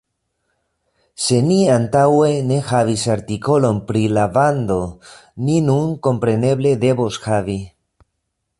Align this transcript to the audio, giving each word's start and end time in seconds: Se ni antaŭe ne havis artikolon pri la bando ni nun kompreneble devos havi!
Se 1.25 1.35
ni 1.49 1.57
antaŭe 1.73 2.29
ne 2.51 2.57
havis 2.69 3.03
artikolon 3.15 3.81
pri 3.91 4.01
la 4.19 4.25
bando 4.39 4.79
ni 5.49 5.59
nun 5.69 5.93
kompreneble 6.09 6.73
devos 6.87 7.21
havi! 7.29 7.59